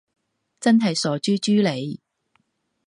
[0.59, 1.99] 真係傻豬豬嚟